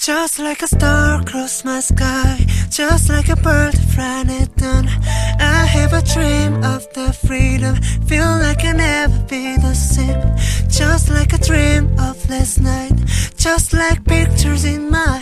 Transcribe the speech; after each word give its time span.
Just 0.00 0.38
like 0.38 0.62
a 0.62 0.66
star 0.66 1.20
across 1.20 1.62
my 1.62 1.78
sky, 1.80 2.46
just 2.70 3.10
like 3.10 3.28
a 3.28 3.36
bird 3.36 3.76
flying 3.92 4.30
it 4.30 4.56
down. 4.56 4.88
I 4.88 5.66
have 5.66 5.92
a 5.92 6.00
dream 6.00 6.54
of 6.64 6.90
the 6.94 7.12
freedom, 7.12 7.76
feel 8.08 8.24
like 8.24 8.64
I 8.64 8.72
never 8.72 9.18
be 9.28 9.56
the 9.58 9.74
same. 9.74 10.22
Just 10.70 11.10
like 11.10 11.34
a 11.34 11.38
dream 11.38 11.92
of 12.00 12.16
last 12.30 12.62
night, 12.62 12.94
just 13.36 13.74
like 13.74 14.02
pictures 14.06 14.64
in 14.64 14.88
my 14.88 15.19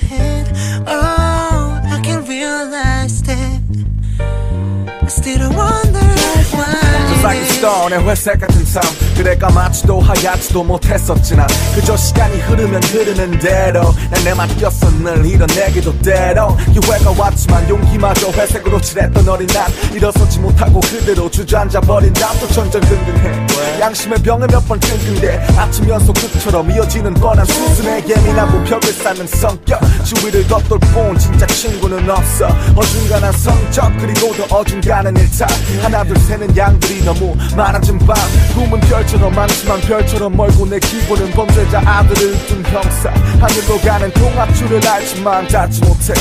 내 7.91 7.97
회색 7.97 8.41
같은 8.41 8.65
삶. 8.65 8.83
그래 9.15 9.37
까맣지도 9.37 10.01
하얗지도 10.01 10.65
못했었지 10.65 11.37
난 11.37 11.47
그저 11.75 11.97
시간이 11.97 12.39
흐르면 12.41 12.83
흐르는 12.83 13.39
대로 13.39 13.95
난내 14.11 14.35
맡겼어 14.35 14.91
늘 15.03 15.27
이뤄내기도 15.27 15.99
때로. 16.01 16.57
기회가 16.73 17.13
왔지만 17.17 17.69
용기마저 17.69 18.31
회색으로 18.31 18.81
칠했던 18.81 19.29
어린 19.29 19.47
난 19.49 19.71
일어서지 19.93 20.39
못하고 20.41 20.81
그대로 20.81 21.31
주저앉아 21.31 21.81
버린 21.83 22.13
나도 22.15 22.49
전전긍긍해. 22.49 23.47
양심의 23.81 24.23
병에 24.23 24.47
몇 24.47 24.67
번 24.69 24.79
끙끙대. 24.81 25.39
아침 25.57 25.89
연속극처럼 25.89 26.71
이어지는 26.71 27.15
뻔한 27.15 27.45
수순에 27.47 28.05
예민하고 28.09 28.63
벽을 28.65 28.93
쌓는 28.93 29.27
성격. 29.27 29.81
주위를 30.05 30.47
겉돌 30.47 30.79
본 30.93 31.19
진짜 31.19 31.47
친구는 31.47 32.09
없어. 32.11 32.49
어중간한 32.77 33.33
성적 33.33 33.91
그리고 33.99 34.35
더 34.37 34.57
어중간한 34.59 35.17
일탈. 35.17 35.49
하나 35.83 36.05
둘 36.05 36.19
세는 36.19 36.57
양들이 36.57 37.05
너무 37.05 37.35
많아진 37.58 37.98
밤 38.00 38.16
꿈은 38.56 38.80
별처럼 38.82 39.34
많지만 39.34 39.82
별처럼 39.82 40.36
멀고 40.36 40.66
내 40.68 40.80
기분은 40.80 41.32
범죄자 41.32 41.82
아들을 41.86 42.48
둔 42.48 42.64
형사 42.66 43.10
하늘로 43.40 43.80
가는 43.80 44.12
통합줄을 44.12 44.86
알지만 44.88 45.48
닿지 45.48 45.82
못해 45.82 46.14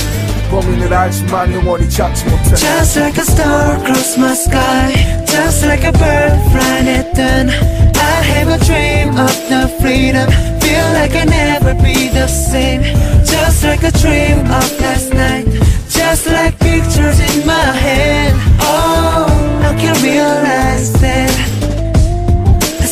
범인을 0.51 0.93
알지만 0.93 1.53
영원히 1.53 1.89
잡지 1.89 2.25
못해 2.27 2.55
Just 2.57 2.99
like 2.99 3.19
a 3.19 3.25
star 3.25 3.77
across 3.77 4.19
my 4.19 4.33
sky, 4.35 4.93
just 5.27 5.65
like 5.67 5.85
a 5.85 5.93
bird 5.93 6.39
flying 6.53 6.89
at 6.89 7.15
dawn. 7.15 7.49
I 7.49 8.23
have 8.35 8.49
a 8.49 8.59
dream 8.59 9.17
of 9.17 9.33
the 9.49 9.69
freedom, 9.81 10.29
feel 10.61 10.87
like 10.93 11.15
I 11.17 11.25
never 11.25 11.75
be 11.83 12.09
the 12.09 12.27
same. 12.27 12.83
Just 13.25 13.65
like 13.65 13.83
a 13.83 13.93
dream 13.93 14.41
of 14.51 14.81
last 14.81 15.15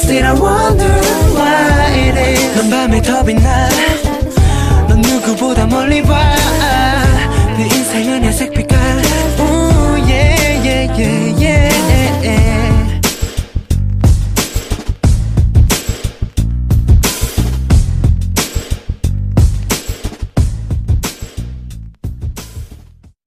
Still 0.05 0.23
I 0.23 0.33
wonder 0.33 0.85
why 1.33 1.89
it 1.97 2.15
is. 2.15 2.55
넌 2.55 2.69
밤에 2.69 3.01
더 3.01 3.23
빛나. 3.23 3.84